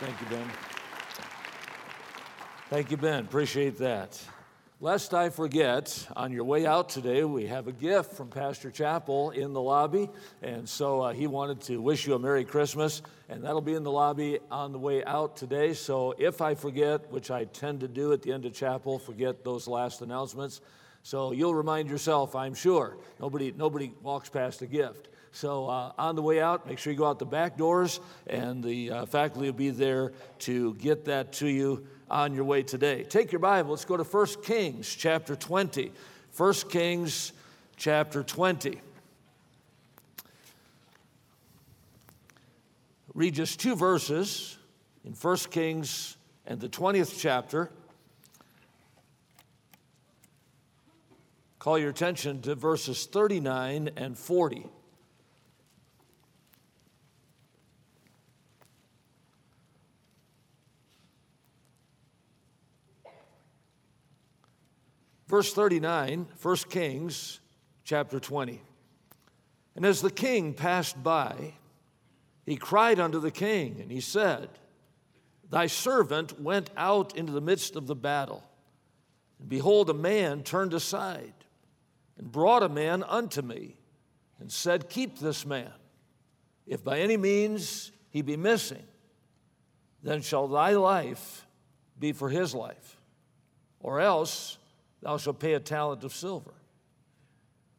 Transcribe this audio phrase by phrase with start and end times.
[0.00, 0.48] Thank you, Ben.
[2.70, 3.24] Thank you, Ben.
[3.24, 4.22] Appreciate that.
[4.80, 9.30] Lest I forget, on your way out today, we have a gift from Pastor Chappell
[9.30, 10.08] in the lobby.
[10.40, 13.82] And so uh, he wanted to wish you a Merry Christmas, and that'll be in
[13.82, 15.74] the lobby on the way out today.
[15.74, 19.42] So if I forget, which I tend to do at the end of chapel, forget
[19.42, 20.60] those last announcements.
[21.02, 22.98] So you'll remind yourself, I'm sure.
[23.18, 25.08] Nobody, nobody walks past a gift.
[25.32, 28.62] So uh, on the way out, make sure you go out the back doors, and
[28.62, 33.04] the uh, faculty will be there to get that to you on your way today.
[33.04, 35.92] Take your Bible, let's go to 1 Kings chapter 20.
[36.36, 37.32] 1 Kings
[37.76, 38.80] chapter 20.
[43.14, 44.56] Read just two verses
[45.04, 47.70] in 1 Kings and the 20th chapter.
[51.58, 54.66] Call your attention to verses 39 and 40.
[65.28, 67.40] Verse 39, 1 Kings
[67.84, 68.62] chapter 20.
[69.76, 71.54] And as the king passed by,
[72.46, 74.48] he cried unto the king, and he said,
[75.50, 78.42] Thy servant went out into the midst of the battle.
[79.38, 81.34] And behold, a man turned aside
[82.16, 83.76] and brought a man unto me
[84.40, 85.72] and said, Keep this man.
[86.66, 88.84] If by any means he be missing,
[90.02, 91.46] then shall thy life
[91.98, 92.96] be for his life.
[93.80, 94.57] Or else
[95.02, 96.54] thou shalt pay a talent of silver.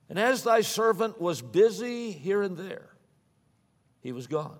[0.09, 2.89] And as thy servant was busy here and there,
[4.01, 4.57] he was gone.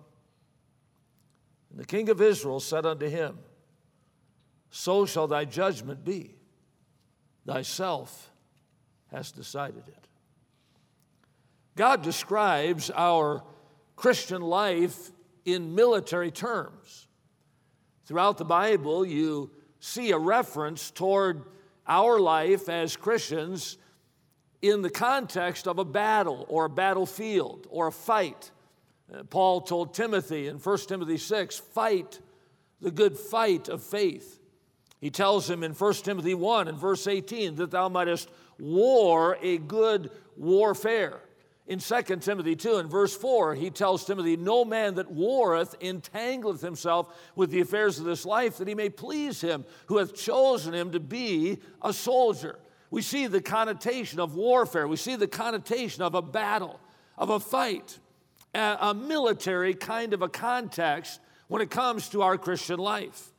[1.72, 3.38] And the king of Israel said unto him,
[4.70, 6.36] So shall thy judgment be.
[7.46, 8.32] Thyself
[9.12, 10.08] hast decided it.
[11.76, 13.44] God describes our
[13.96, 15.12] Christian life
[15.46, 17.08] in military terms.
[18.06, 21.44] Throughout the Bible, you see a reference toward
[21.90, 23.78] our life as Christians
[24.62, 28.52] in the context of a battle or a battlefield or a fight.
[29.13, 32.19] Uh, Paul told Timothy in 1 Timothy 6 fight
[32.80, 34.40] the good fight of faith.
[35.02, 39.58] He tells him in 1 Timothy 1 and verse 18 that thou mightest war a
[39.58, 41.22] good warfare.
[41.69, 46.62] In 2 Timothy 2 and verse 4, he tells Timothy, No man that warreth entangleth
[46.62, 50.74] himself with the affairs of this life, that he may please him who hath chosen
[50.74, 52.57] him to be a soldier.
[52.90, 56.80] We see the connotation of warfare, we see the connotation of a battle,
[57.19, 58.00] of a fight,
[58.56, 61.19] a, a military kind of a context
[61.50, 63.31] when it comes to our Christian life.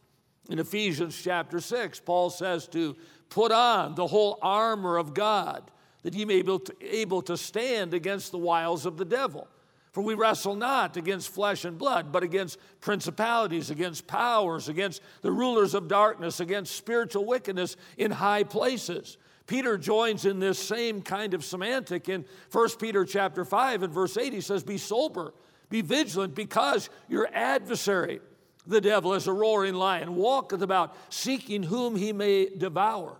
[0.48, 2.96] In Ephesians chapter 6, Paul says to
[3.28, 5.68] put on the whole armor of God
[6.02, 9.48] that ye may be able to stand against the wiles of the devil.
[9.92, 15.32] For we wrestle not against flesh and blood, but against principalities, against powers, against the
[15.32, 19.16] rulers of darkness, against spiritual wickedness in high places.
[19.48, 24.16] Peter joins in this same kind of semantic in 1 Peter chapter 5 and verse
[24.16, 24.32] 8.
[24.32, 25.34] He says, Be sober,
[25.70, 28.20] be vigilant, because your adversary,
[28.68, 33.16] the devil, is a roaring lion, walketh about seeking whom he may devour.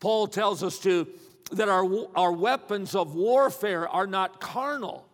[0.00, 1.06] Paul tells us to
[1.52, 5.06] that our, our weapons of warfare are not carnal,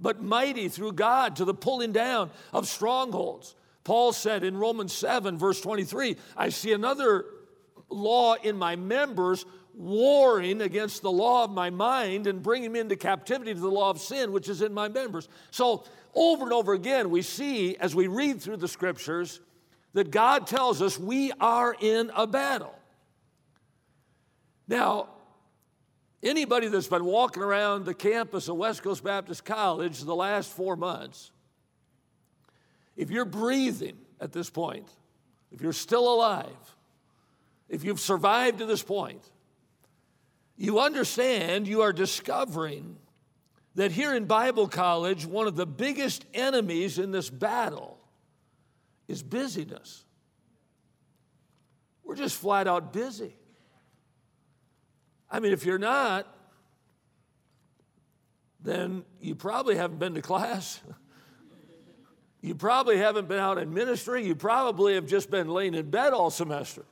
[0.00, 3.54] but mighty through God to the pulling down of strongholds.
[3.84, 7.24] Paul said in Romans 7, verse 23, I see another
[7.88, 9.44] law in my members
[9.74, 13.90] warring against the law of my mind and bringing me into captivity to the law
[13.90, 15.28] of sin, which is in my members.
[15.50, 19.40] So, over and over again, we see as we read through the scriptures
[19.94, 22.74] that God tells us we are in a battle.
[24.68, 25.08] Now,
[26.22, 30.76] Anybody that's been walking around the campus of West Coast Baptist College the last four
[30.76, 31.32] months,
[32.96, 34.88] if you're breathing at this point,
[35.50, 36.76] if you're still alive,
[37.68, 39.22] if you've survived to this point,
[40.56, 42.96] you understand you are discovering
[43.74, 47.98] that here in Bible college, one of the biggest enemies in this battle
[49.08, 50.04] is busyness.
[52.04, 53.34] We're just flat out busy.
[55.32, 56.26] I mean, if you're not,
[58.60, 60.78] then you probably haven't been to class.
[62.42, 64.26] you probably haven't been out in ministry.
[64.26, 66.84] You probably have just been laying in bed all semester.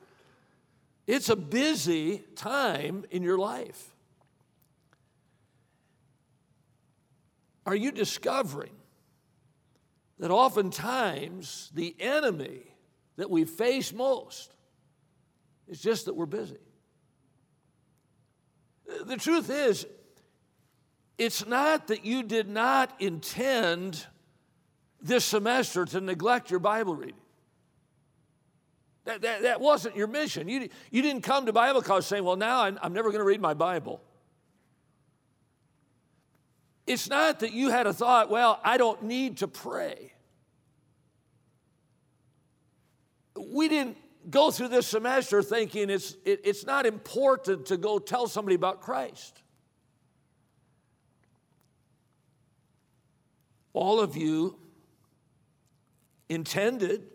[1.07, 3.95] It's a busy time in your life.
[7.67, 8.73] Are you discovering
[10.19, 12.63] that oftentimes the enemy
[13.17, 14.55] that we face most
[15.69, 16.57] is just that we're busy?
[19.05, 19.87] The truth is,
[21.19, 24.07] it's not that you did not intend
[25.03, 27.15] this semester to neglect your Bible reading.
[29.05, 30.49] That, that, that wasn't your mission.
[30.49, 33.25] You, you didn't come to Bible college saying, well, now I'm, I'm never going to
[33.25, 34.01] read my Bible.
[36.87, 40.13] It's not that you had a thought, well, I don't need to pray.
[43.39, 43.97] We didn't
[44.29, 48.81] go through this semester thinking it's, it, it's not important to go tell somebody about
[48.83, 49.43] Christ.
[53.73, 54.59] All of you
[56.29, 57.07] intended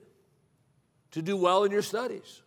[1.12, 2.42] to do well in your studies.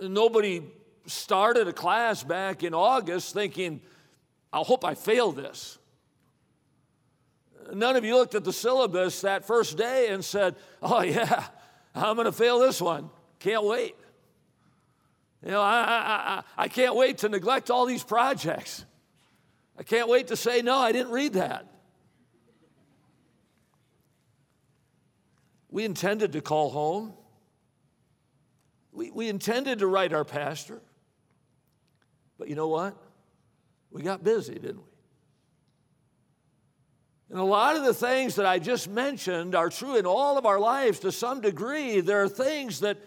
[0.00, 0.62] Nobody
[1.06, 3.80] started a class back in August thinking,
[4.52, 5.78] I hope I fail this.
[7.72, 11.46] None of you looked at the syllabus that first day and said, Oh, yeah,
[11.94, 13.10] I'm going to fail this one.
[13.38, 13.94] Can't wait.
[15.44, 18.84] You know, I, I, I, I can't wait to neglect all these projects.
[19.78, 21.66] I can't wait to say, No, I didn't read that.
[25.70, 27.14] We intended to call home.
[28.92, 30.80] We, we intended to write our pastor.
[32.38, 32.96] But you know what?
[33.90, 34.93] We got busy, didn't we?
[37.34, 40.46] And a lot of the things that I just mentioned are true in all of
[40.46, 42.00] our lives to some degree.
[42.00, 42.98] There are things that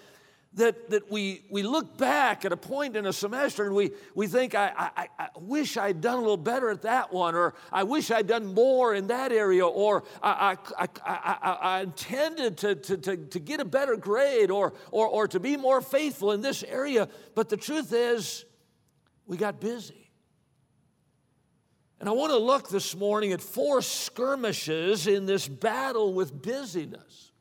[0.55, 4.27] that, that we, we look back at a point in a semester and we, we
[4.27, 7.83] think, I, I, I wish I'd done a little better at that one, or I
[7.83, 12.97] wish I'd done more in that area, or I, I, I, I intended to, to,
[12.97, 16.63] to, to get a better grade, or, or, or to be more faithful in this
[16.63, 17.07] area.
[17.35, 18.43] But the truth is,
[19.25, 20.06] we got busy.
[21.99, 27.31] And I want to look this morning at four skirmishes in this battle with busyness.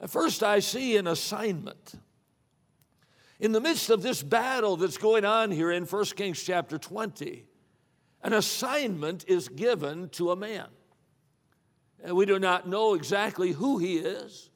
[0.00, 1.94] At first, I see an assignment.
[3.38, 7.44] In the midst of this battle that's going on here in 1 Kings chapter 20,
[8.22, 10.68] an assignment is given to a man.
[12.02, 14.50] And we do not know exactly who he is.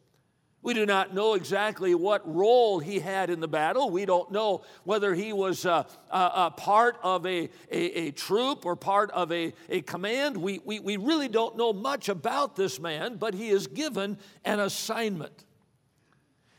[0.60, 3.90] We do not know exactly what role he had in the battle.
[3.90, 8.74] We don't know whether he was a, a, a part of a, a, troop or
[8.74, 10.36] part of a, a command.
[10.36, 14.58] We, we, we really don't know much about this man, but he is given an
[14.58, 15.44] assignment.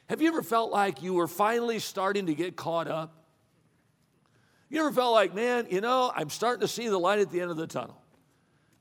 [0.07, 3.13] Have you ever felt like you were finally starting to get caught up?
[4.69, 7.41] You ever felt like, man, you know, I'm starting to see the light at the
[7.41, 7.98] end of the tunnel?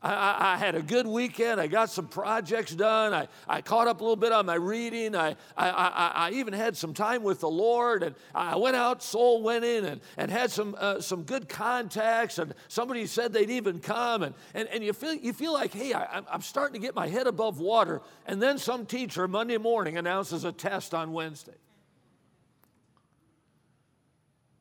[0.00, 1.60] I, I, I, had a good weekend.
[1.60, 3.12] I got some projects done.
[3.12, 5.16] I, I caught up a little bit on my reading.
[5.16, 8.04] I, I, I, even had some time with the Lord.
[8.04, 12.38] And I went out soul winning and, and had some, uh, some good contacts.
[12.38, 14.22] And somebody said they'd even come.
[14.22, 17.08] And, and, and you, feel, you feel like, hey, I, I'm starting to get my
[17.08, 18.00] head above water.
[18.24, 21.56] And then some teacher Monday morning announces a test on Wednesday.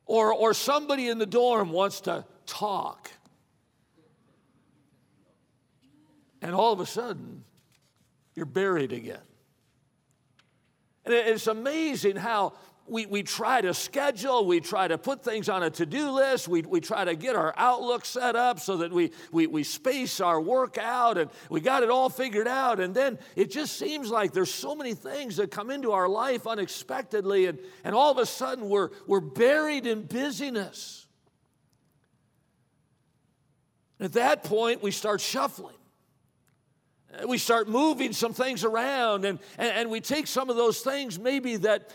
[0.08, 3.12] Or, or somebody in the dorm wants to talk
[6.42, 7.44] and all of a sudden,
[8.36, 9.20] you're buried again.
[11.06, 12.54] And it's amazing how
[12.88, 16.48] we, we try to schedule, we try to put things on a to do list,
[16.48, 20.20] we, we try to get our outlook set up so that we, we, we space
[20.22, 22.80] our work out and we got it all figured out.
[22.80, 26.48] And then it just seems like there's so many things that come into our life
[26.48, 31.06] unexpectedly, and, and all of a sudden we're, we're buried in busyness.
[34.00, 35.77] At that point, we start shuffling
[37.26, 41.18] we start moving some things around and, and, and, we take some of those things
[41.18, 41.92] maybe that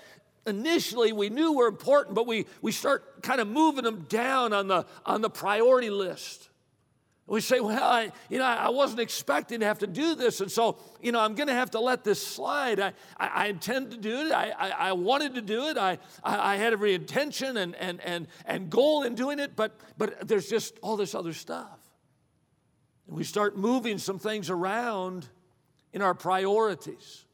[0.46, 4.68] initially we knew were important but we, we start kind of moving them down on
[4.68, 6.48] the, on the priority list.
[7.26, 10.50] We say well I, you know, I wasn't expecting to have to do this and
[10.50, 12.80] so you know i'm going to have to let this slide.
[12.80, 14.32] I, I, I intend to do it.
[14.32, 15.78] I, I, I, wanted to do it.
[15.78, 19.78] I, I, I had every intention and, and, and, and goal in doing it but,
[19.96, 21.81] but there's just all this other stuff
[23.12, 25.28] and we start moving some things around
[25.92, 27.26] in our priorities.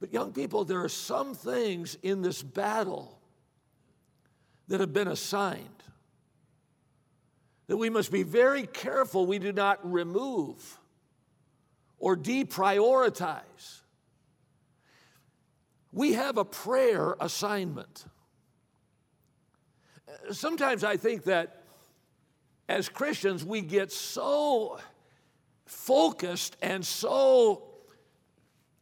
[0.00, 3.20] But, young people, there are some things in this battle
[4.68, 5.68] that have been assigned
[7.66, 10.78] that we must be very careful we do not remove
[11.98, 13.82] or deprioritize.
[15.92, 18.06] We have a prayer assignment.
[20.30, 21.63] Sometimes I think that
[22.68, 24.78] as Christians, we get so
[25.66, 27.62] focused and so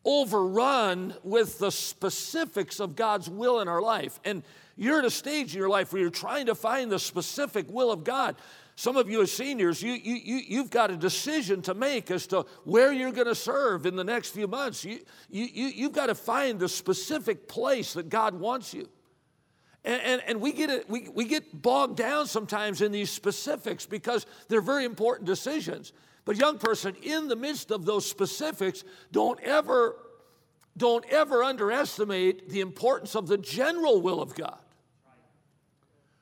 [0.05, 4.19] overrun with the specifics of God's will in our life.
[4.25, 4.43] And
[4.77, 7.93] you're at a stage in your life where you're trying to find the specific will
[7.93, 8.37] of God.
[8.75, 12.27] Some of you as seniors, you, you, you, you've got a decision to make as
[12.29, 14.85] to where you're going to serve in the next few months.
[14.85, 18.89] You, you, you, you've got to find the specific place that God wants you.
[19.85, 23.85] And, and, and, we, get it, we, we get bogged down sometimes in these specifics
[23.85, 25.93] because they're very important decisions.
[26.25, 29.97] But, young person, in the midst of those specifics, don't ever
[30.77, 34.59] don't ever underestimate the importance of the general will of God.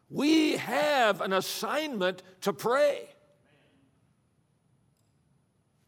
[0.08, 3.08] We have an assignment to pray.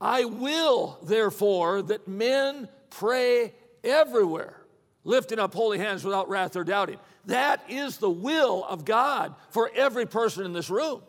[0.01, 4.63] I will, therefore, that men pray everywhere,
[5.05, 6.99] lifting up holy hands without wrath or doubting.
[7.27, 11.03] That is the will of God for every person in this room.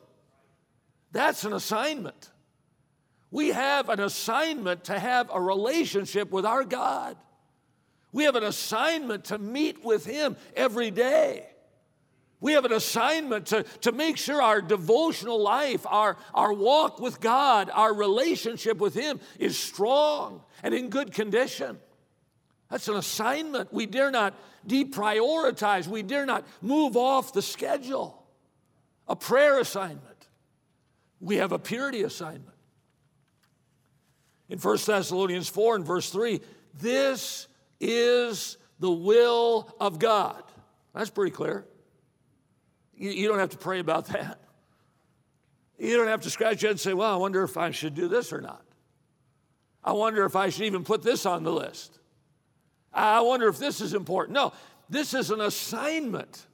[1.11, 2.29] That's an assignment.
[3.31, 7.17] We have an assignment to have a relationship with our God.
[8.11, 11.47] We have an assignment to meet with Him every day.
[12.39, 17.21] We have an assignment to, to make sure our devotional life, our, our walk with
[17.21, 21.79] God, our relationship with Him is strong and in good condition.
[22.69, 23.71] That's an assignment.
[23.71, 24.33] We dare not
[24.67, 28.23] deprioritize, we dare not move off the schedule.
[29.07, 30.27] A prayer assignment.
[31.19, 32.55] We have a purity assignment.
[34.49, 36.41] In 1 Thessalonians 4 and verse 3,
[36.79, 37.47] this
[37.79, 40.43] is the will of God.
[40.93, 41.65] That's pretty clear.
[42.95, 44.39] You, you don't have to pray about that.
[45.77, 47.95] You don't have to scratch your head and say, well, I wonder if I should
[47.95, 48.63] do this or not.
[49.83, 51.99] I wonder if I should even put this on the list.
[52.93, 54.35] I wonder if this is important.
[54.35, 54.53] No,
[54.89, 56.45] this is an assignment.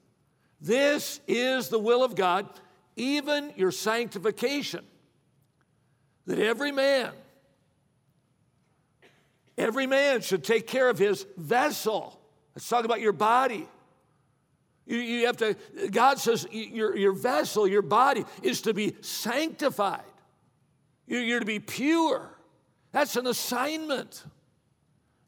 [0.62, 2.48] This is the will of God,
[2.96, 4.86] even your sanctification.
[6.26, 7.12] That every man
[9.60, 12.18] Every man should take care of his vessel.
[12.56, 13.68] Let's talk about your body.
[14.86, 15.58] You, you have to,
[15.92, 20.02] God says your, your vessel, your body, is to be sanctified.
[21.08, 22.30] You're, you're to be pure.
[22.94, 24.24] That's an assignment.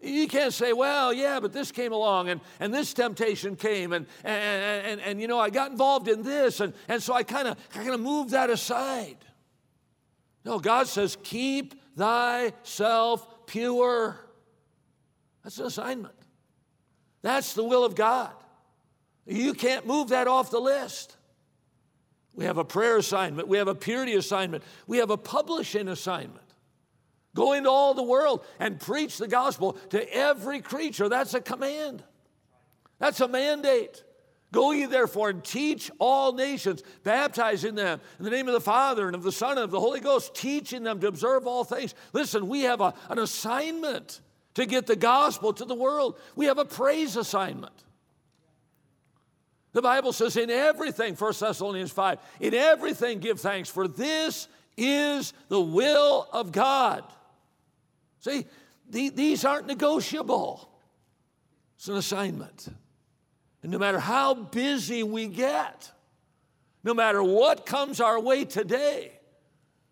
[0.02, 4.08] You can't say, well, yeah, but this came along and, and this temptation came and,
[4.24, 7.48] and, and, and, you know, I got involved in this and, and so I kind
[7.48, 9.18] of I kind of moved that aside.
[10.44, 14.20] No, God says, keep thyself pure.
[15.44, 16.16] That's an assignment.
[17.22, 18.32] That's the will of God.
[19.28, 21.16] You can't move that off the list.
[22.34, 26.41] We have a prayer assignment, we have a purity assignment, we have a publishing assignment.
[27.34, 31.08] Go into all the world and preach the gospel to every creature.
[31.08, 32.04] That's a command,
[33.00, 34.04] that's a mandate.
[34.52, 39.08] Go ye therefore and teach all nations, baptizing them in the name of the Father
[39.08, 41.96] and of the Son and of the Holy Ghost, teaching them to observe all things.
[42.12, 44.20] Listen, we have a, an assignment
[44.56, 46.20] to get the gospel to the world.
[46.36, 47.72] We have a praise assignment.
[49.72, 55.32] The Bible says, in everything, 1 Thessalonians 5, in everything give thanks, for this is
[55.48, 57.06] the will of God.
[58.22, 58.46] See,
[58.88, 60.70] these aren't negotiable,
[61.76, 62.68] it's an assignment.
[63.64, 65.92] And no matter how busy we get,
[66.84, 69.12] no matter what comes our way today,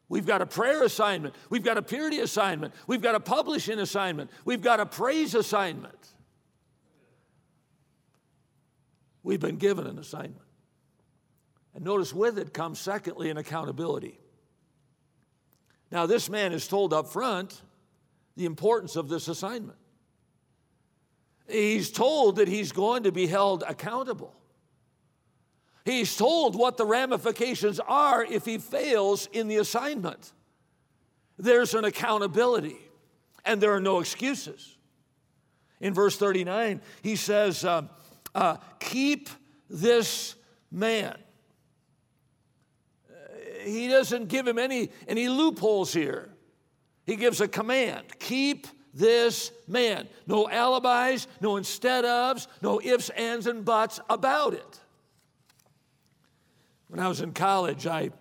[0.07, 4.29] we've got a prayer assignment, we've got a purity assignment, we've got a publishing assignment,
[4.45, 5.95] we've got a praise assignment.
[9.21, 10.41] We've been given an assignment.
[11.75, 14.19] And notice with it comes, secondly, an accountability.
[15.91, 17.61] Now, this man is told up front
[18.39, 19.77] the importance of this assignment
[21.49, 24.33] he's told that he's going to be held accountable.
[25.85, 30.33] He's told what the ramifications are if he fails in the assignment.
[31.37, 32.77] There's an accountability,
[33.45, 34.77] and there are no excuses.
[35.79, 37.83] In verse 39, he says, uh,
[38.35, 39.29] uh, Keep
[39.69, 40.35] this
[40.71, 41.17] man.
[43.63, 46.28] He doesn't give him any, any loopholes here.
[47.09, 50.07] He gives a command keep this man.
[50.27, 54.79] No alibis, no instead ofs, no ifs, ands, and buts about it.
[56.87, 58.11] When I was in college, I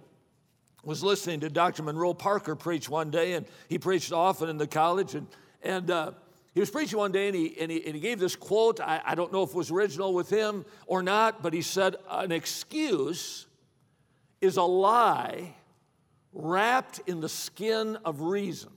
[0.83, 1.83] was listening to Dr.
[1.83, 5.15] Monroe Parker preach one day, and he preached often in the college.
[5.15, 5.27] And,
[5.63, 6.13] and uh,
[6.55, 8.81] he was preaching one day, and he, and he, and he gave this quote.
[8.81, 11.97] I, I don't know if it was original with him or not, but he said,
[12.11, 13.49] An excuse
[14.41, 15.57] is a lie
[16.33, 18.71] wrapped in the skin of reason.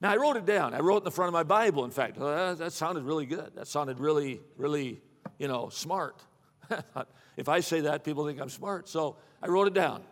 [0.00, 0.74] Now, I wrote it down.
[0.74, 2.18] I wrote it in the front of my Bible, in fact.
[2.18, 3.52] Uh, that sounded really good.
[3.56, 5.00] That sounded really, really,
[5.38, 6.22] you know, smart.
[7.36, 8.88] if I say that, people think I'm smart.
[8.88, 10.02] So I wrote it down.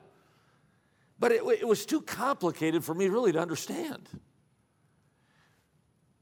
[1.19, 4.09] But it, it was too complicated for me really to understand.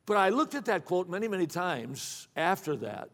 [0.06, 3.08] But I looked at that quote many, many times after that.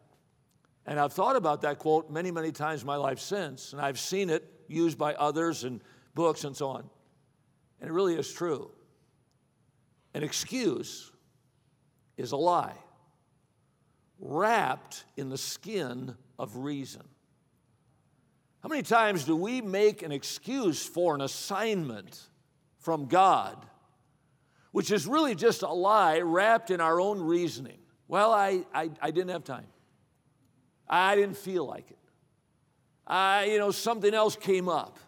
[0.85, 3.71] And I've thought about that quote many, many times in my life since.
[3.71, 5.81] And I've seen it used by others and
[6.13, 6.89] books and so on.
[7.79, 8.71] And it really is true.
[10.13, 11.11] An excuse
[12.17, 12.77] is a lie
[14.19, 17.03] wrapped in the skin of reason.
[18.61, 22.27] How many times do we make an excuse for an assignment
[22.77, 23.65] from God
[24.71, 27.77] which is really just a lie wrapped in our own reasoning.
[28.07, 29.67] Well, I, I, I didn't have time.
[30.87, 31.97] I didn't feel like it.
[33.05, 34.99] I, you know, something else came up.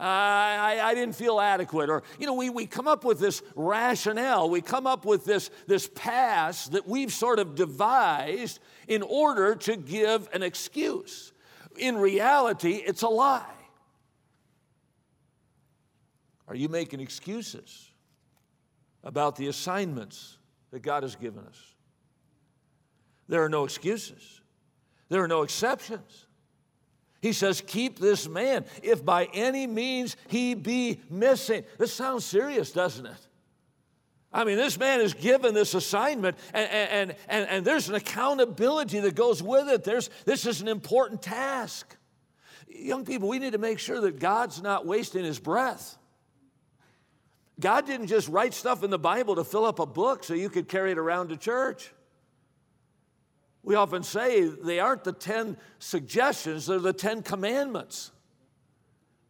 [0.00, 1.90] I, I, didn't feel adequate.
[1.90, 4.48] Or, you know, we, we come up with this rationale.
[4.48, 9.76] We come up with this, this past that we've sort of devised in order to
[9.76, 11.32] give an excuse.
[11.76, 13.44] In reality, it's a lie.
[16.48, 17.90] Are you making excuses
[19.04, 20.38] about the assignments
[20.70, 21.74] that God has given us?
[23.28, 24.40] There are no excuses,
[25.10, 26.26] there are no exceptions.
[27.20, 31.64] He says, Keep this man, if by any means he be missing.
[31.78, 33.26] This sounds serious, doesn't it?
[34.32, 39.00] I mean, this man is given this assignment, and, and, and, and there's an accountability
[39.00, 39.82] that goes with it.
[39.82, 41.96] There's, this is an important task.
[42.68, 45.98] Young people, we need to make sure that God's not wasting his breath.
[47.58, 50.48] God didn't just write stuff in the Bible to fill up a book so you
[50.48, 51.92] could carry it around to church.
[53.62, 58.10] We often say they aren't the 10 suggestions, they're the 10 commandments.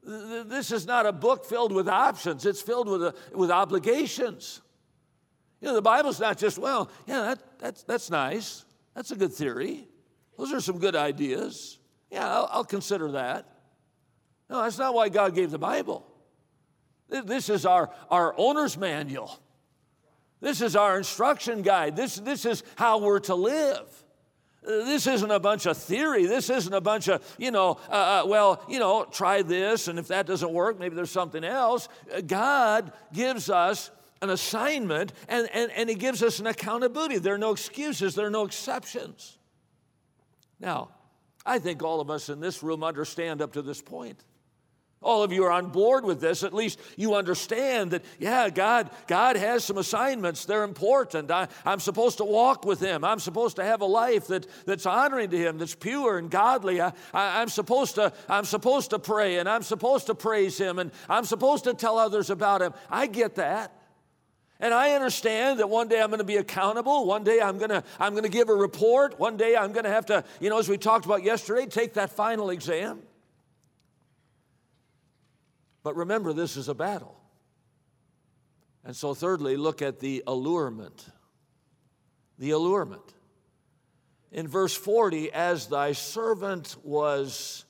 [0.03, 4.61] This is not a book filled with options, it's filled with, a, with obligations.
[5.61, 8.65] You know, the Bible's not just, well, yeah, that, that's, that's nice.
[8.95, 9.87] That's a good theory.
[10.39, 11.79] Those are some good ideas.
[12.11, 13.47] Yeah, I'll, I'll consider that.
[14.49, 16.07] No, that's not why God gave the Bible.
[17.09, 19.39] This is our, our owner's manual.
[20.41, 21.97] This is our instruction guide.
[21.97, 24.00] This, this is how we're to live.
[24.63, 26.27] This isn't a bunch of theory.
[26.27, 29.99] This isn't a bunch of, you know, uh, uh, well, you know, try this, and
[29.99, 31.89] if that doesn't work, maybe there's something else.
[32.27, 33.91] God gives us
[34.21, 37.19] an assignment and, and, and He gives us an accountability.
[37.19, 39.39] There are no excuses, there are no exceptions.
[40.59, 40.91] Now,
[41.47, 44.23] I think all of us in this room understand up to this point.
[45.03, 46.43] All of you are on board with this.
[46.43, 50.45] At least you understand that, yeah, God, God has some assignments.
[50.45, 51.31] They're important.
[51.31, 53.03] I, am supposed to walk with Him.
[53.03, 56.83] I'm supposed to have a life that, that's honoring to Him, that's pure and godly.
[56.83, 60.79] I, I, I'm, supposed to, I'm supposed to pray and I'm supposed to praise Him
[60.79, 62.75] and I'm supposed to tell others about Him.
[62.91, 63.75] I get that.
[64.63, 67.07] And I understand that one day I'm going to be accountable.
[67.07, 69.19] One day I'm going to, I'm going to give a report.
[69.19, 71.95] One day I'm going to have to, you know, as we talked about yesterday, take
[71.95, 73.01] that final exam.
[75.83, 77.21] But remember, this is a battle.
[78.85, 81.07] And so, thirdly, look at the allurement.
[82.39, 83.15] The allurement.
[84.33, 87.65] In verse 40, as thy servant was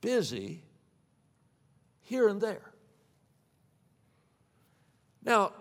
[0.00, 0.64] busy
[2.00, 2.72] here and there.
[5.24, 5.52] Now,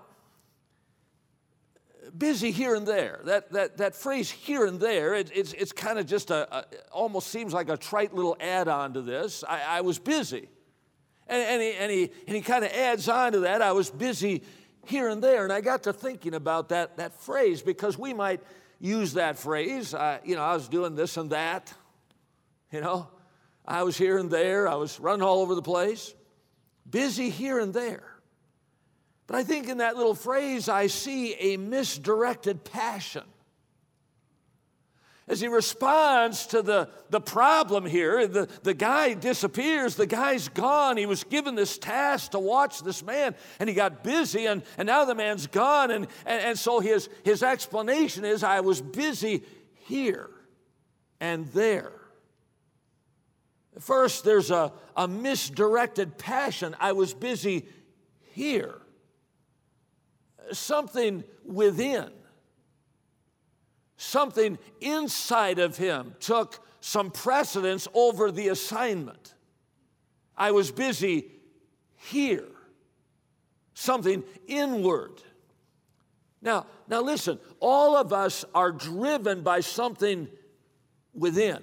[2.17, 3.21] busy here and there.
[3.25, 6.65] That, that, that phrase here and there, it, it's, it's kind of just a, a,
[6.91, 9.43] almost seems like a trite little add on to this.
[9.47, 10.49] I, I was busy.
[11.31, 13.61] And, and he, and he, and he kind of adds on to that.
[13.61, 14.43] I was busy
[14.85, 15.45] here and there.
[15.45, 18.41] And I got to thinking about that, that phrase because we might
[18.79, 19.93] use that phrase.
[19.93, 21.73] I, you know, I was doing this and that.
[22.69, 23.07] You know,
[23.65, 24.67] I was here and there.
[24.67, 26.13] I was running all over the place.
[26.89, 28.03] Busy here and there.
[29.25, 33.23] But I think in that little phrase, I see a misdirected passion
[35.31, 40.97] as he responds to the, the problem here, the, the guy disappears, the guy's gone.
[40.97, 44.87] He was given this task to watch this man, and he got busy, and, and
[44.87, 45.89] now the man's gone.
[45.89, 49.43] And, and, and so his, his explanation is I was busy
[49.87, 50.29] here
[51.21, 51.93] and there.
[53.79, 56.75] First, there's a, a misdirected passion.
[56.77, 57.67] I was busy
[58.33, 58.81] here.
[60.51, 62.11] Something within
[64.01, 69.35] something inside of him took some precedence over the assignment.
[70.35, 71.27] I was busy
[72.09, 72.47] here,
[73.75, 75.21] something inward.
[76.41, 80.27] Now, now listen, all of us are driven by something
[81.13, 81.59] within.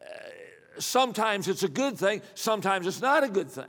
[0.00, 0.06] Uh,
[0.78, 3.66] sometimes it's a good thing, sometimes it's not a good thing.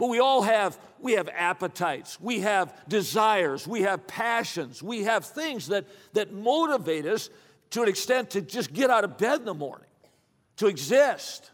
[0.00, 5.26] But we all have, we have appetites, we have desires, we have passions, we have
[5.26, 5.84] things that,
[6.14, 7.28] that motivate us
[7.72, 9.90] to an extent to just get out of bed in the morning,
[10.56, 11.50] to exist,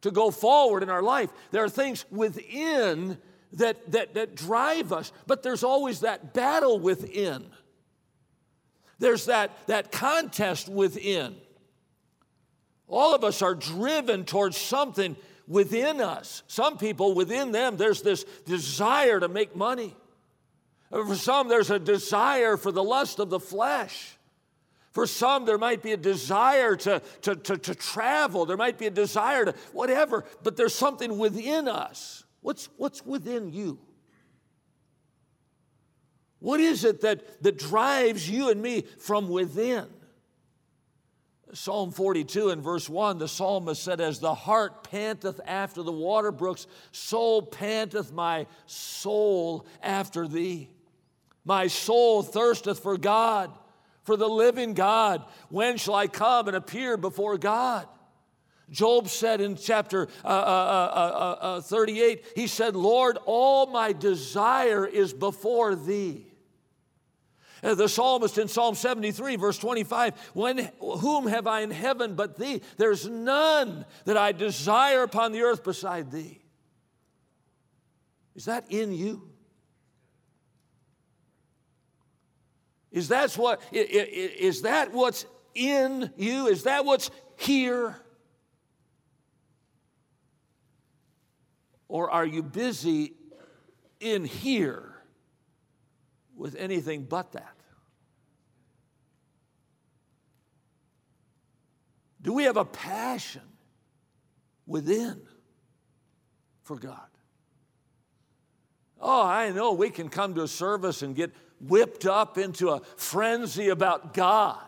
[0.00, 1.30] to go forward in our life.
[1.52, 3.18] There are things within
[3.52, 7.46] that, that, that drive us, but there's always that battle within.
[8.98, 11.36] There's that, that contest within.
[12.88, 15.14] All of us are driven towards something
[15.46, 16.42] within us.
[16.46, 19.94] Some people, within them, there's this desire to make money.
[20.90, 24.16] For some, there's a desire for the lust of the flesh.
[24.92, 28.46] For some, there might be a desire to, to, to, to, travel.
[28.46, 32.24] There might be a desire to whatever, but there's something within us.
[32.40, 33.78] What's, what's within you?
[36.38, 39.86] What is it that, that drives you and me from within?
[41.52, 46.32] Psalm 42 and verse 1, the psalmist said, As the hart panteth after the water
[46.32, 50.68] brooks, so panteth my soul after thee.
[51.44, 53.56] My soul thirsteth for God,
[54.02, 55.24] for the living God.
[55.48, 57.86] When shall I come and appear before God?
[58.68, 63.92] Job said in chapter uh, uh, uh, uh, uh 38, he said, Lord, all my
[63.92, 66.26] desire is before thee.
[67.74, 72.62] The psalmist in Psalm 73, verse 25, when, whom have I in heaven but thee?
[72.76, 76.40] There's none that I desire upon the earth beside thee.
[78.36, 79.30] Is that in you?
[82.92, 86.46] Is that what is that what's in you?
[86.46, 87.96] Is that what's here?
[91.88, 93.14] Or are you busy
[94.00, 94.94] in here
[96.36, 97.55] with anything but that?
[102.26, 103.42] Do we have a passion
[104.66, 105.22] within
[106.62, 107.06] for God?
[109.00, 112.80] Oh, I know we can come to a service and get whipped up into a
[112.96, 114.58] frenzy about God.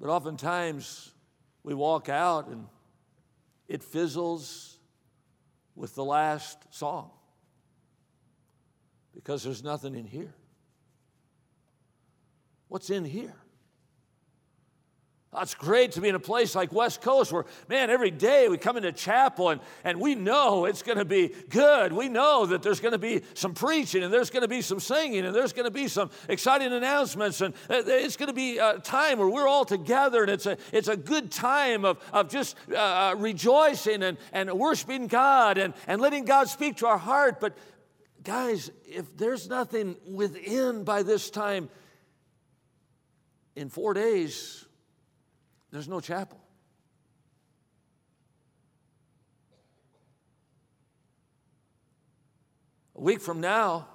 [0.00, 1.12] But oftentimes
[1.62, 2.66] we walk out and
[3.68, 4.76] it fizzles
[5.76, 7.12] with the last song
[9.14, 10.34] because there's nothing in here.
[12.66, 13.36] What's in here?
[15.40, 18.58] It's great to be in a place like West Coast where, man, every day we
[18.58, 21.90] come into chapel and, and we know it's going to be good.
[21.94, 24.78] We know that there's going to be some preaching and there's going to be some
[24.78, 28.78] singing and there's going to be some exciting announcements and it's going to be a
[28.78, 32.54] time where we're all together and it's a, it's a good time of, of just
[32.70, 37.40] uh, uh, rejoicing and, and worshiping God and, and letting God speak to our heart.
[37.40, 37.56] But
[38.22, 41.70] guys, if there's nothing within by this time,
[43.54, 44.66] in four days,
[45.72, 46.38] there's no chapel.
[52.94, 53.88] A week from now,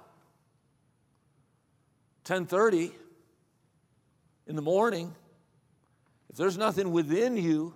[2.24, 2.92] 10:30
[4.46, 5.14] in the morning,
[6.28, 7.74] if there's nothing within you,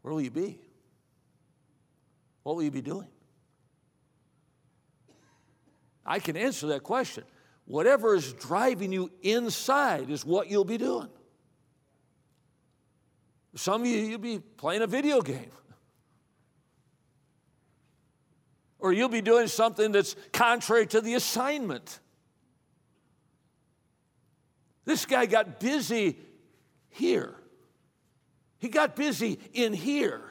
[0.00, 0.58] where will you be?
[2.42, 3.08] What will you be doing?
[6.06, 7.24] I can answer that question
[7.66, 11.08] whatever is driving you inside is what you'll be doing.
[13.54, 15.50] Some of you, you'll be playing a video game.
[18.78, 21.98] Or you'll be doing something that's contrary to the assignment.
[24.84, 26.18] This guy got busy
[26.90, 27.34] here.
[28.58, 30.22] He got busy in here.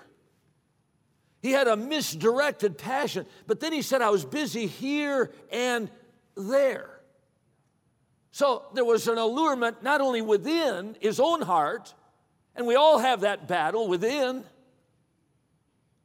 [1.41, 5.91] He had a misdirected passion, but then he said, I was busy here and
[6.35, 6.94] there.
[8.35, 11.93] So there was an allurement not only within his own heart,
[12.53, 14.43] and we all have that battle within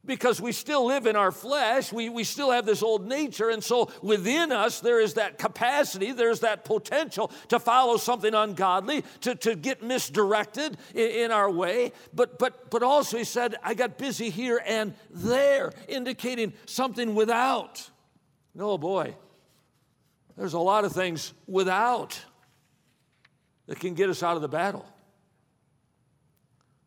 [0.05, 3.61] because we still live in our flesh, we, we still have this old nature, and
[3.61, 9.35] so within us there is that capacity, there's that potential to follow something ungodly, to,
[9.35, 11.91] to get misdirected in, in our way.
[12.13, 17.89] But, but, but also, he said, I got busy here and there, indicating something without.
[18.57, 19.15] Oh boy,
[20.41, 22.19] there's a lot of things without
[23.67, 24.83] that can get us out of the battle,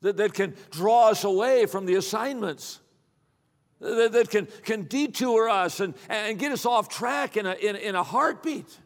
[0.01, 2.81] that, that can draw us away from the assignments,
[3.79, 7.77] that, that can, can detour us and, and get us off track in a, in,
[7.77, 8.77] in a heartbeat.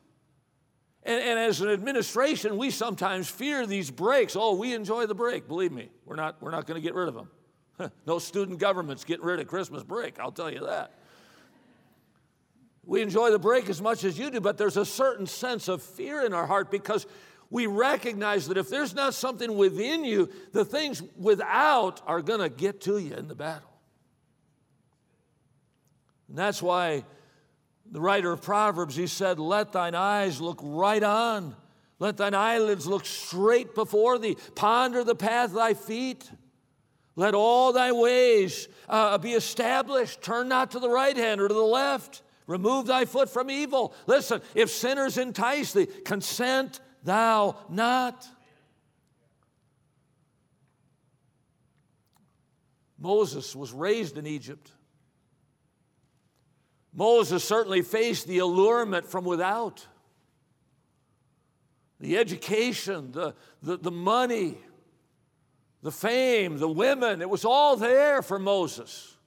[1.03, 4.37] And, and, as an administration, we sometimes fear these breaks.
[4.37, 5.49] Oh, we enjoy the break.
[5.49, 7.91] Believe me, we're not, we're not going to get rid of them.
[8.07, 10.93] no student government's getting rid of Christmas break, I'll tell you that.
[12.89, 15.83] We enjoy the break as much as you do, but there's a certain sense of
[15.83, 17.07] fear in our heart because
[17.51, 22.49] we recognize that if there's not something within you, the things without are going to
[22.49, 23.69] get to you in the battle.
[26.29, 27.05] And that's why
[27.93, 31.57] the writer of Proverbs, he said, Let thine eyes look right on,
[31.99, 36.31] let thine eyelids look straight before thee, ponder the path of thy feet.
[37.17, 40.23] Let all thy ways uh, be established.
[40.23, 42.23] Turn not to the right hand or to the left.
[42.49, 43.95] Remove thy foot from evil.
[44.07, 48.27] Listen, if sinners entice thee, consent thou not.
[52.99, 54.73] Moses was raised in Egypt.
[56.95, 59.87] Moses certainly faced the allurement from without
[62.01, 64.57] the education, the, the, the money,
[65.83, 67.21] the fame, the women.
[67.21, 69.18] It was all there for Moses.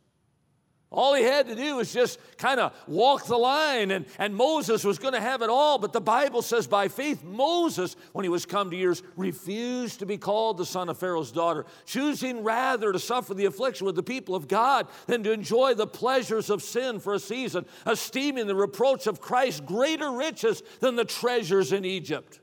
[0.92, 4.84] All he had to do was just kind of walk the line, and, and Moses
[4.84, 5.78] was going to have it all.
[5.78, 10.06] But the Bible says, by faith, Moses, when he was come to years, refused to
[10.06, 14.04] be called the son of Pharaoh's daughter, choosing rather to suffer the affliction with the
[14.04, 18.56] people of God than to enjoy the pleasures of sin for a season, esteeming the
[18.56, 22.42] reproach of Christ greater riches than the treasures in Egypt.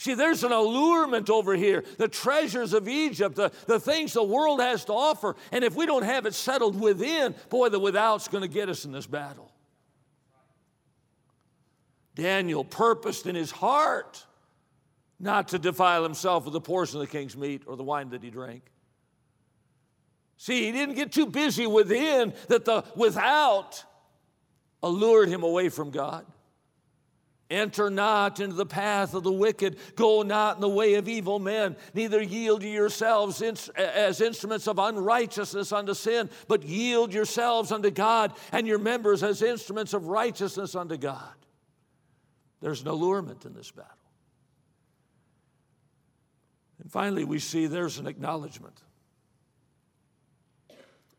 [0.00, 4.58] See, there's an allurement over here, the treasures of Egypt, the, the things the world
[4.58, 5.36] has to offer.
[5.52, 8.86] And if we don't have it settled within, boy, the without's going to get us
[8.86, 9.52] in this battle.
[12.14, 14.24] Daniel purposed in his heart
[15.18, 18.22] not to defile himself with the portion of the king's meat or the wine that
[18.22, 18.62] he drank.
[20.38, 23.84] See, he didn't get too busy within that the without
[24.82, 26.24] allured him away from God.
[27.50, 29.76] Enter not into the path of the wicked.
[29.96, 31.74] Go not in the way of evil men.
[31.94, 33.42] Neither yield yourselves
[33.76, 39.42] as instruments of unrighteousness unto sin, but yield yourselves unto God and your members as
[39.42, 41.34] instruments of righteousness unto God.
[42.60, 43.90] There's an allurement in this battle.
[46.80, 48.80] And finally, we see there's an acknowledgement.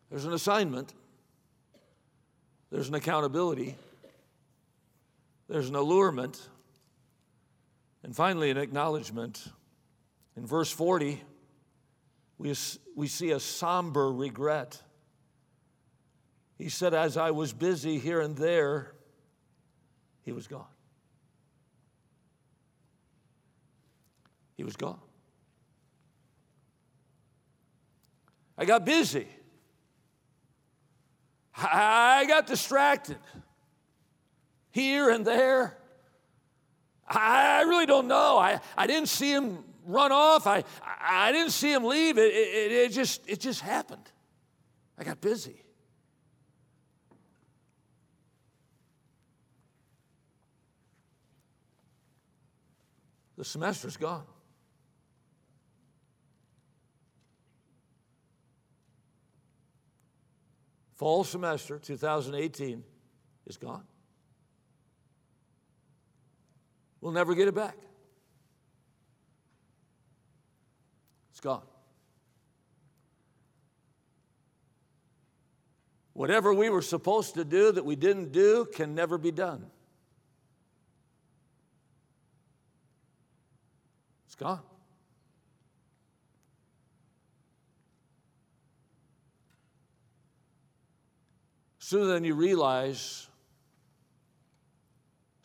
[0.10, 0.94] There's an assignment.
[2.72, 3.76] There's an accountability
[5.52, 6.48] there's an allurement,
[8.04, 9.46] and finally, an acknowledgement.
[10.38, 11.22] In verse 40,
[12.38, 12.56] we,
[12.96, 14.82] we see a somber regret.
[16.58, 18.94] He said, As I was busy here and there,
[20.24, 20.64] he was gone.
[24.56, 25.02] He was gone.
[28.58, 29.28] I got busy.
[31.58, 33.18] I got distracted
[34.72, 35.78] here and there.
[37.08, 38.38] I really don't know.
[38.38, 40.48] I, I didn't see him run off.
[40.48, 40.64] I,
[41.02, 42.18] I didn't see him leave.
[42.18, 44.10] It, it, it, just, it just happened.
[44.98, 45.62] I got busy.
[53.38, 54.24] The semester's gone.
[60.94, 62.84] Fall semester 2018
[63.48, 63.82] is gone.
[67.02, 67.76] We'll never get it back.
[71.32, 71.64] It's gone.
[76.14, 79.66] Whatever we were supposed to do that we didn't do can never be done.
[84.28, 84.62] It's gone.
[91.80, 93.28] Sooner than you realize,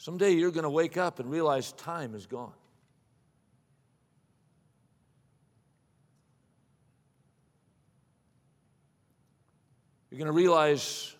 [0.06, 2.52] Someday you're going to wake up and realize time is gone.
[10.08, 11.12] You're going to realize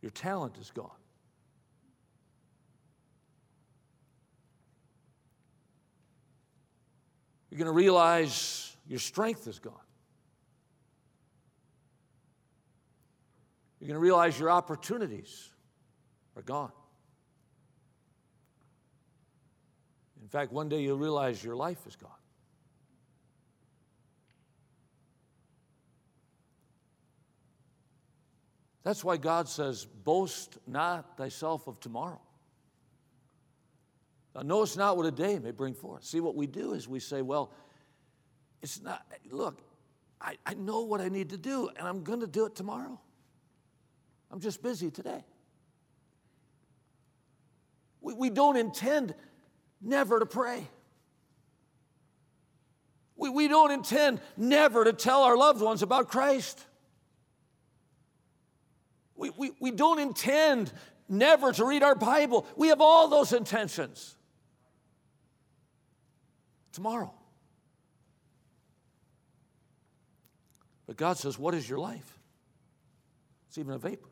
[0.00, 0.92] your talent is gone.
[7.50, 9.74] You're going to realize your strength is gone.
[13.80, 15.50] You're going to realize your opportunities
[16.36, 16.70] are gone.
[20.28, 22.10] In fact, one day you'll realize your life is gone.
[28.82, 32.20] That's why God says, Boast not thyself of tomorrow.
[34.34, 36.04] Now, knowest not what a day may bring forth.
[36.04, 37.50] See, what we do is we say, Well,
[38.60, 39.62] it's not, look,
[40.20, 43.00] I, I know what I need to do, and I'm going to do it tomorrow.
[44.30, 45.24] I'm just busy today.
[48.02, 49.14] We, we don't intend
[49.80, 50.66] never to pray.
[53.16, 56.64] We, we don't intend never to tell our loved ones about Christ.
[59.16, 60.72] We, we, we don't intend
[61.08, 62.46] never to read our Bible.
[62.56, 64.14] We have all those intentions.
[66.72, 67.12] Tomorrow.
[70.86, 72.18] But God says, What is your life?
[73.48, 74.08] It's even a vapor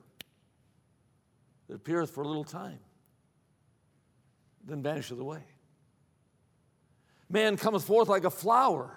[1.69, 2.79] that appeareth for a little time,
[4.65, 5.43] then vanisheth away.
[7.29, 8.91] Man cometh forth like a flower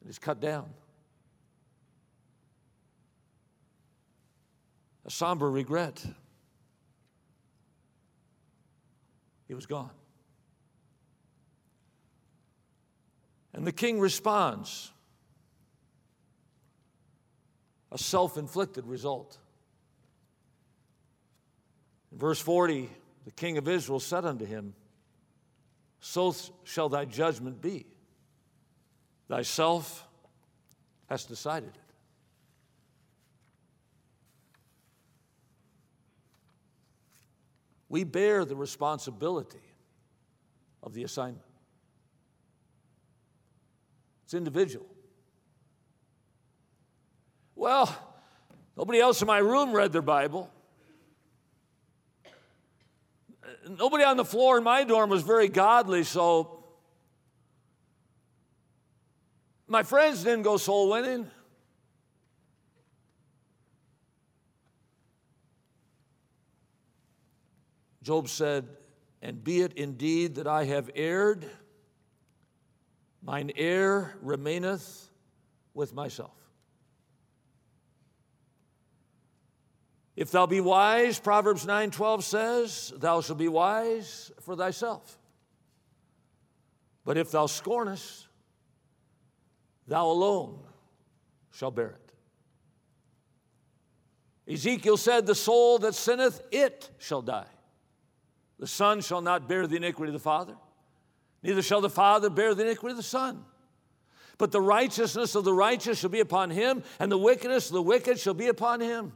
[0.00, 0.68] and is cut down.
[5.06, 6.04] A somber regret.
[9.48, 9.90] He was gone.
[13.52, 14.90] And the king responds
[17.92, 19.38] a self inflicted result.
[22.10, 22.90] In verse 40,
[23.24, 24.74] the king of Israel said unto him,
[26.06, 27.86] so shall thy judgment be.
[29.26, 30.06] Thyself
[31.08, 31.94] hast decided it.
[37.88, 39.64] We bear the responsibility
[40.82, 41.40] of the assignment.
[44.24, 44.86] It's individual.
[47.56, 47.96] Well,
[48.76, 50.50] nobody else in my room read their Bible.
[53.68, 56.64] Nobody on the floor in my dorm was very godly, so
[59.66, 61.30] my friends didn't go soul winning.
[68.02, 68.68] Job said,
[69.22, 71.48] And be it indeed that I have erred,
[73.22, 75.08] mine error remaineth
[75.72, 76.43] with myself.
[80.16, 85.18] If thou be wise, Proverbs 9:12 says, thou shalt be wise for thyself.
[87.04, 88.26] But if thou scornest,
[89.86, 90.60] thou alone
[91.50, 91.98] shall bear
[94.46, 94.52] it.
[94.52, 97.46] Ezekiel said, The soul that sinneth, it shall die.
[98.58, 100.54] The Son shall not bear the iniquity of the Father,
[101.42, 103.44] neither shall the Father bear the iniquity of the Son.
[104.36, 107.82] But the righteousness of the righteous shall be upon him, and the wickedness of the
[107.82, 109.12] wicked shall be upon him.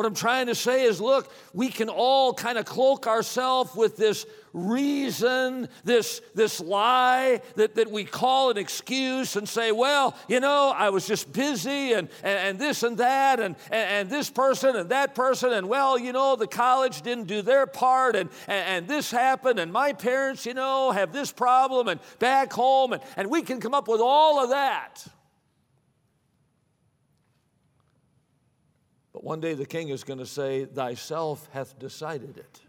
[0.00, 3.98] What I'm trying to say is look, we can all kind of cloak ourselves with
[3.98, 10.40] this reason, this, this lie that, that we call an excuse and say, well, you
[10.40, 14.30] know, I was just busy and, and, and this and that and, and, and, this
[14.30, 18.30] person and that person, and well, you know, the college didn't do their part and,
[18.48, 22.94] and, and this happened, and my parents, you know, have this problem and back home,
[22.94, 25.06] and, and we can come up with all of that.
[29.20, 32.60] But one day the king is going to say, Thyself hath decided it.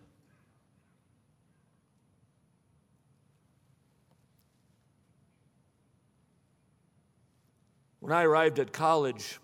[8.01, 9.39] When I arrived at college,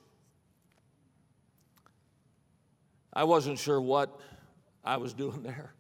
[3.14, 4.20] I wasn't sure what
[4.84, 5.72] I was doing there.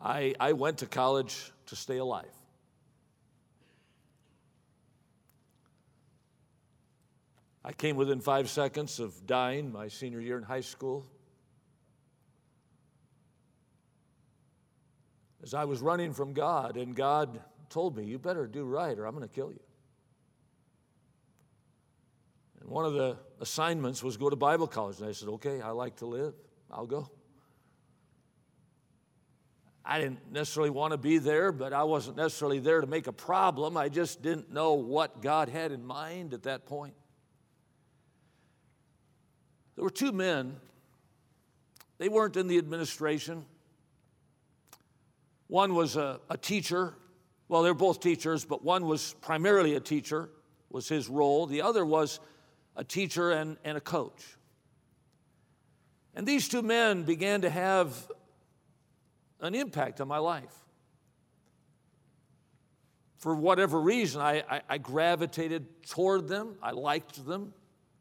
[0.00, 2.39] I, I went to college to stay alive.
[7.64, 11.06] I came within five seconds of dying my senior year in high school.
[15.42, 19.06] As I was running from God, and God told me, You better do right or
[19.06, 19.60] I'm going to kill you.
[22.60, 24.98] And one of the assignments was go to Bible college.
[24.98, 26.34] And I said, Okay, I like to live,
[26.70, 27.10] I'll go.
[29.84, 33.12] I didn't necessarily want to be there, but I wasn't necessarily there to make a
[33.12, 33.76] problem.
[33.76, 36.94] I just didn't know what God had in mind at that point.
[39.80, 40.56] There were two men.
[41.96, 43.46] They weren't in the administration.
[45.46, 46.92] One was a, a teacher.
[47.48, 50.28] Well, they're both teachers, but one was primarily a teacher,
[50.68, 51.46] was his role.
[51.46, 52.20] The other was
[52.76, 54.22] a teacher and, and a coach.
[56.14, 58.06] And these two men began to have
[59.40, 60.54] an impact on my life.
[63.16, 66.56] For whatever reason, I, I, I, gravitated toward them.
[66.62, 67.54] I liked them.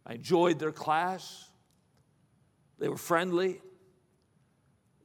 [0.05, 1.48] I enjoyed their class.
[2.79, 3.61] They were friendly.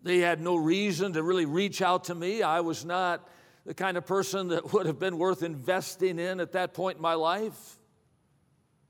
[0.02, 2.42] They had no reason to really reach out to me.
[2.42, 3.28] I was not
[3.66, 7.02] the kind of person that would have been worth investing in at that point in
[7.02, 7.78] my life.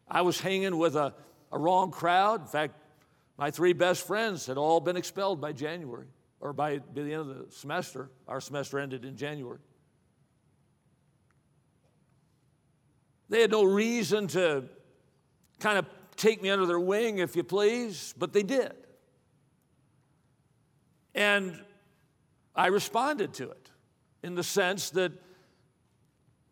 [0.09, 1.14] I was hanging with a,
[1.51, 2.42] a wrong crowd.
[2.42, 2.75] In fact,
[3.38, 6.07] my three best friends had all been expelled by January,
[6.40, 8.11] or by, by the end of the semester.
[8.29, 9.61] Our semester ended in January.
[13.29, 14.64] They had no reason to
[15.59, 18.72] kind of take me under their wing, if you please, but they did.
[21.14, 21.61] And
[22.55, 23.70] I responded to it
[24.22, 25.12] in the sense that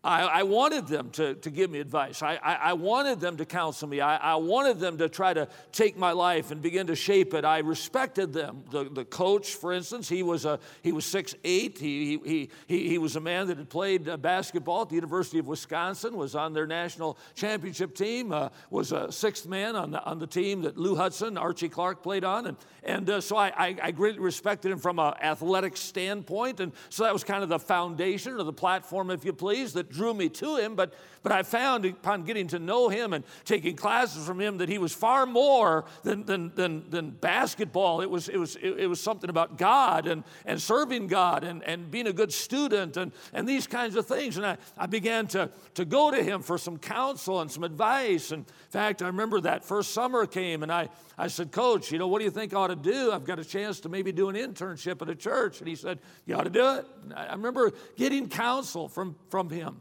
[0.05, 2.23] I, I, wanted them to, to give me advice.
[2.23, 4.01] I, I, I wanted them to counsel me.
[4.01, 7.45] I, wanted them to try to take my life and begin to shape it.
[7.45, 8.65] I respected them.
[8.73, 11.79] The, the coach, for instance, he was, a, he was 6'8".
[11.79, 15.38] He, he, he, he was a man that had played uh, basketball at the University
[15.38, 20.03] of Wisconsin, was on their national championship team, uh, was a sixth man on the,
[20.03, 22.48] on the team that Lou Hudson, Archie Clark played on.
[22.48, 26.59] And, and uh, so I, I, I greatly respected him from an athletic standpoint.
[26.59, 29.92] And so that was kind of the foundation or the platform, if you please, that
[29.93, 33.77] drew me to him, but, but I found upon getting to know him and taking
[33.77, 38.01] classes from him that he was far more than, than, than, than basketball.
[38.01, 41.90] It was, it, was, it, was something about God and, and serving God and, and
[41.90, 44.37] being a good student and, and these kinds of things.
[44.37, 48.33] And I, I began to, to go to him for some counsel and some advice.
[48.33, 50.88] And in fact, I remember that first summer came and I,
[51.19, 53.13] I said, Coach, you know, what do you think I ought to do?
[53.13, 55.61] I've got a chance to maybe do an internship at a church.
[55.61, 56.87] And he said, You ought to do it.
[57.15, 59.77] I remember getting counsel from, from him.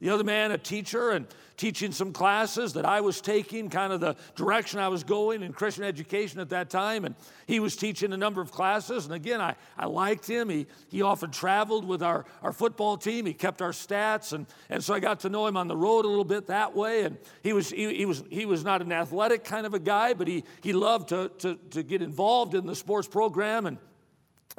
[0.00, 1.26] The other man, a teacher, and
[1.56, 5.52] teaching some classes that I was taking, kind of the direction I was going in
[5.52, 7.04] Christian education at that time.
[7.04, 7.16] And
[7.48, 9.06] he was teaching a number of classes.
[9.06, 10.48] And again, I, I liked him.
[10.48, 14.32] He, he often traveled with our, our football team, he kept our stats.
[14.32, 16.76] And, and so I got to know him on the road a little bit that
[16.76, 17.02] way.
[17.02, 20.14] And he was, he, he was, he was not an athletic kind of a guy,
[20.14, 23.66] but he, he loved to, to, to get involved in the sports program.
[23.66, 23.78] And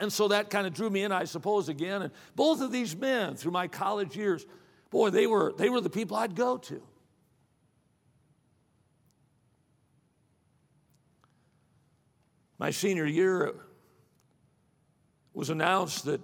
[0.02, 2.04] and so that kind of drew me in, I suppose, again.
[2.04, 4.46] And both of these men, through my college years,
[4.90, 6.82] boy, they were, they were the people I'd go to.
[12.58, 13.56] My senior year
[15.34, 16.22] was announced that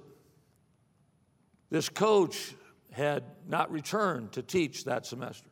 [1.70, 2.54] this coach
[2.92, 5.50] had not returned to teach that semester.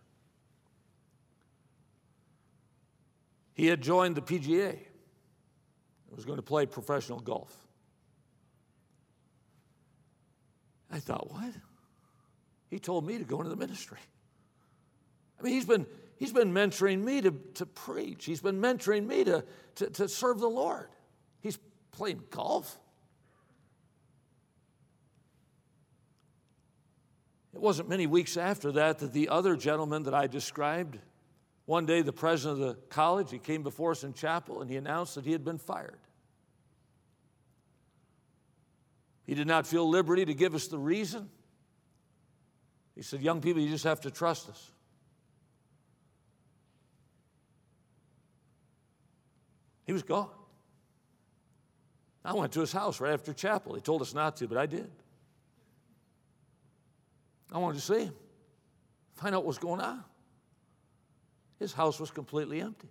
[3.54, 7.56] He had joined the PGA and was going to play professional golf.
[10.92, 11.54] I thought, what?
[12.74, 14.00] He told me to go into the ministry.
[15.40, 15.86] I mean, he's been,
[16.18, 19.46] he's been mentoring me to, to preach, he's been mentoring me to,
[19.76, 20.88] to, to serve the Lord.
[21.42, 21.60] He's
[21.92, 22.80] playing golf.
[27.54, 30.98] It wasn't many weeks after that that the other gentleman that I described,
[31.66, 34.78] one day the president of the college, he came before us in chapel and he
[34.78, 36.00] announced that he had been fired.
[39.28, 41.30] He did not feel liberty to give us the reason.
[42.96, 44.72] He said, Young people, you just have to trust us.
[49.86, 50.30] He was gone.
[52.24, 53.76] I went to his house right after chapel.
[53.76, 54.90] He told us not to, but I did.
[57.52, 58.14] I wanted to see him,
[59.16, 60.04] find out what was going on.
[61.60, 62.88] His house was completely empty.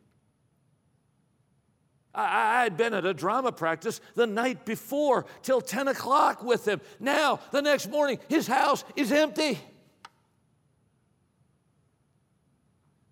[2.14, 6.82] I, had been at a drama practice the night before till 10 o'clock with him.
[7.00, 9.59] Now, the next morning, his house is empty.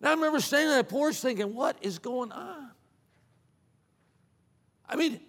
[0.00, 2.70] Now I remember standing on that porch thinking, what is going on?
[4.88, 5.20] I mean,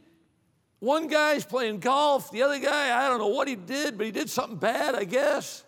[0.79, 4.11] one guy's playing golf, the other guy, I don't know what he did, but he
[4.11, 5.63] did something bad, I guess.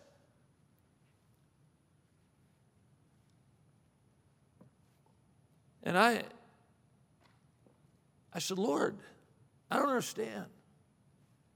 [5.84, 6.24] And I,
[8.34, 8.96] I said, Lord,
[9.70, 10.46] I don't understand.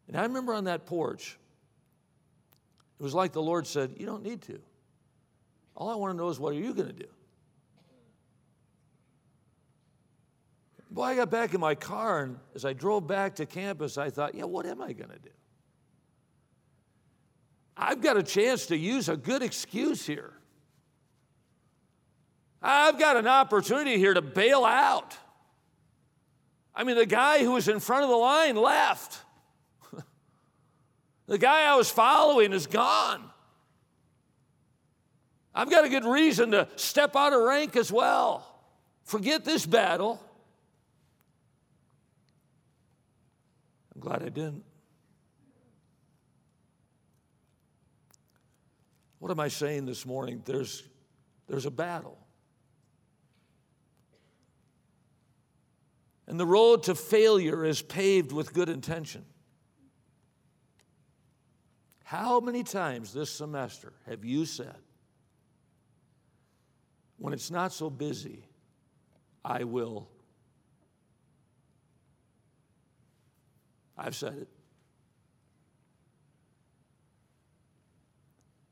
[0.08, 1.38] And I remember on that porch,
[3.00, 4.60] it was like the Lord said, You don't need to.
[5.76, 7.08] All I want to know is what are you going to do?
[10.90, 14.10] Boy, I got back in my car, and as I drove back to campus, I
[14.10, 15.30] thought, yeah, what am I going to do?
[17.76, 20.34] I've got a chance to use a good excuse here.
[22.62, 25.16] I've got an opportunity here to bail out.
[26.74, 29.20] I mean, the guy who was in front of the line left.
[31.28, 33.24] the guy I was following is gone.
[35.54, 38.46] I've got a good reason to step out of rank as well.
[39.06, 40.22] Forget this battle.
[44.08, 44.64] Glad I didn't.
[49.20, 50.42] What am I saying this morning?
[50.46, 50.84] There's,
[51.50, 52.18] there's a battle.
[56.26, 59.26] And the road to failure is paved with good intention.
[62.06, 64.78] How many times this semester have you said,
[67.18, 68.46] when it's not so busy,
[69.44, 70.08] I will
[73.98, 74.48] I've said it.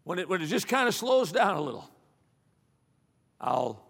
[0.03, 1.89] When it, when it just kind of slows down a little,
[3.41, 3.83] I'll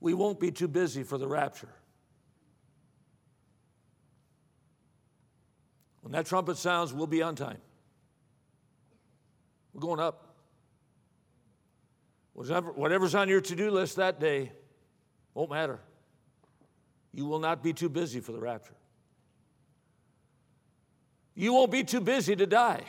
[0.00, 1.72] we won't be too busy for the rapture.
[6.02, 7.56] When that trumpet sounds, we'll be on time.
[9.72, 10.36] We're going up.
[12.34, 14.52] Whatever's on your to do list that day,
[15.34, 15.80] won't matter.
[17.12, 18.74] You will not be too busy for the rapture.
[21.34, 22.84] You won't be too busy to die.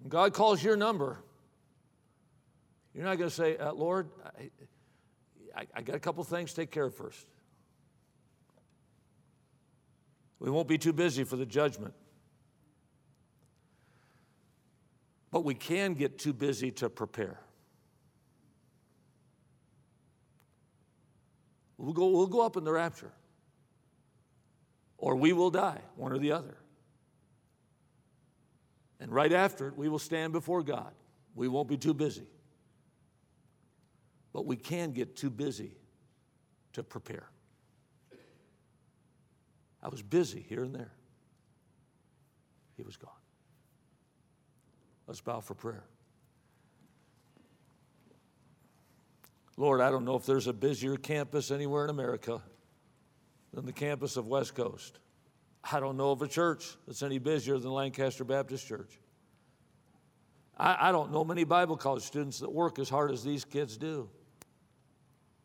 [0.00, 1.18] When God calls your number,
[2.94, 4.50] you're not going to say, uh, Lord, I,
[5.54, 7.26] I, I got a couple things to take care of first.
[10.40, 11.94] We won't be too busy for the judgment.
[15.30, 17.38] But we can get too busy to prepare.
[21.78, 23.12] We'll go, we'll go up in the rapture.
[24.98, 26.56] Or we will die, one or the other.
[29.00, 30.92] And right after it, we will stand before God.
[31.36, 32.26] We won't be too busy.
[34.32, 35.76] But we can get too busy
[36.72, 37.30] to prepare.
[39.80, 40.92] I was busy here and there.
[42.76, 43.10] He was gone.
[45.06, 45.84] Let's bow for prayer.
[49.58, 52.40] Lord, I don't know if there's a busier campus anywhere in America
[53.52, 55.00] than the campus of West Coast.
[55.72, 59.00] I don't know of a church that's any busier than Lancaster Baptist Church.
[60.56, 63.76] I, I, don't know many Bible college students that work as hard as these kids
[63.76, 64.08] do.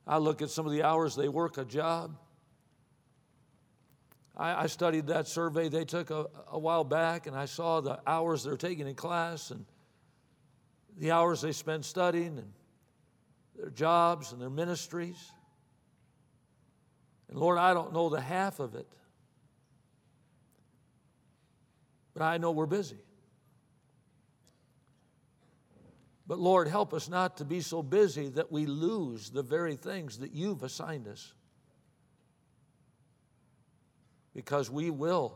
[0.05, 2.16] I look at some of the hours they work a job.
[4.38, 7.99] I, I studied that survey they took a, a while back, and I saw the
[8.05, 9.66] hours they're taking in class and
[10.99, 12.53] the hours they spend studying and
[13.55, 15.31] their jobs and their ministries.
[17.29, 18.87] And Lord, I don't know the half of it,
[22.13, 22.99] but I know we're busy.
[26.25, 30.19] But Lord, help us not to be so busy that we lose the very things
[30.19, 31.33] that you've assigned us.
[34.33, 35.35] Because we will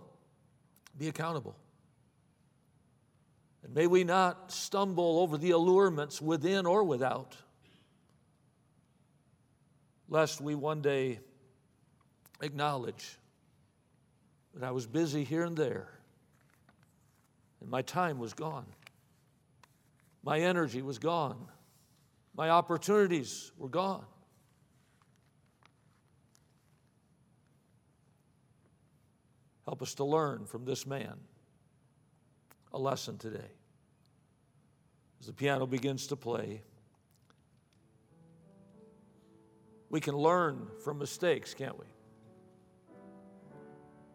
[0.98, 1.56] be accountable.
[3.64, 7.36] And may we not stumble over the allurements within or without,
[10.10, 11.20] lest we one day
[12.42, 13.18] acknowledge
[14.54, 15.98] that I was busy here and there
[17.62, 18.66] and my time was gone.
[20.24, 21.48] My energy was gone.
[22.36, 24.06] My opportunities were gone.
[29.66, 31.16] Help us to learn from this man
[32.74, 33.52] a lesson today.
[35.20, 36.62] As the piano begins to play,
[39.90, 41.86] we can learn from mistakes, can't we?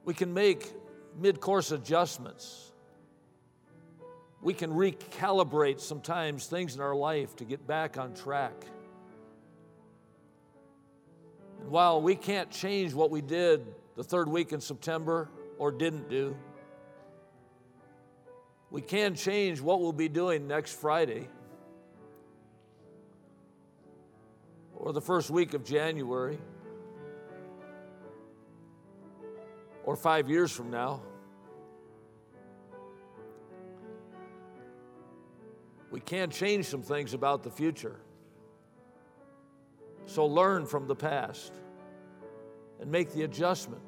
[0.04, 0.72] We can make
[1.18, 2.72] mid course adjustments
[4.42, 8.66] we can recalibrate sometimes things in our life to get back on track.
[11.60, 13.64] And while we can't change what we did
[13.96, 16.36] the third week in September or didn't do,
[18.70, 21.28] we can change what we'll be doing next Friday
[24.82, 26.38] or the first week of January
[29.84, 31.00] or five years from now.
[35.92, 38.00] we can change some things about the future.
[40.06, 41.52] So learn from the past
[42.80, 43.82] and make the adjustment